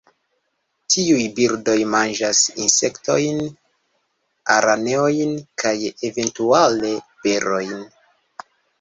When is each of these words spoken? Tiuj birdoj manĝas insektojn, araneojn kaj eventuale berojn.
Tiuj 0.93 1.19
birdoj 1.39 1.75
manĝas 1.97 2.41
insektojn, 2.65 3.45
araneojn 4.57 5.39
kaj 5.67 5.77
eventuale 6.13 6.97
berojn. 7.25 7.91